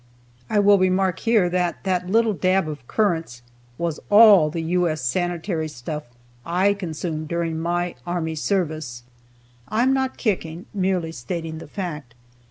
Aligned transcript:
I 0.49 0.57
will 0.57 0.79
remark 0.79 1.19
here 1.19 1.47
that 1.47 1.83
that 1.83 2.09
little 2.09 2.33
dab 2.33 2.67
of 2.67 2.87
currants 2.87 3.43
was 3.77 3.99
all 4.09 4.49
the 4.49 4.63
U.S. 4.63 4.99
Sanitary 5.03 5.67
stuff 5.67 6.05
I 6.43 6.73
consumed 6.73 7.27
during 7.27 7.59
my 7.59 7.93
army 8.03 8.33
service. 8.33 9.03
I 9.67 9.83
am 9.83 9.93
not 9.93 10.17
kicking; 10.17 10.65
merely 10.73 11.11
stating 11.11 11.59
the 11.59 11.67
fact. 11.67 12.15